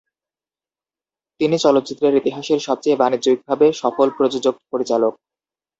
[1.41, 5.13] তিনি চলচ্চিত্রের ইতিহাসের সবচেয়ে বাণিজ্যিকভাবে সফল প্রযোজক-পরিচালক।